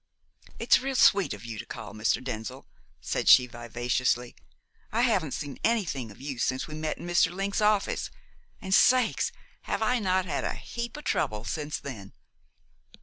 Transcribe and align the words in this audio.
"It's 0.57 0.79
real 0.79 0.95
sweet 0.95 1.31
of 1.31 1.45
you 1.45 1.59
to 1.59 1.65
call, 1.67 1.93
Mr. 1.93 2.23
Denzil," 2.23 2.65
said 3.01 3.29
she 3.29 3.45
vivaciously. 3.45 4.35
"I 4.91 5.01
haven't 5.01 5.35
seen 5.35 5.59
anything 5.63 6.09
of 6.09 6.19
you 6.19 6.39
since 6.39 6.65
we 6.65 6.73
met 6.73 6.97
in 6.97 7.05
Mr. 7.05 7.31
Link's 7.31 7.61
office. 7.61 8.09
And 8.59 8.73
sakes! 8.73 9.31
have 9.65 9.83
I 9.83 9.99
not 9.99 10.25
had 10.25 10.43
a 10.43 10.55
heap 10.55 10.97
of 10.97 11.03
trouble 11.03 11.43
since 11.45 11.77
then?" 11.79 12.13